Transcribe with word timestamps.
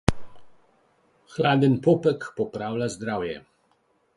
Hladen 1.33 1.77
popek 1.89 2.25
popravlja 2.41 2.89
zdravje. 2.95 3.37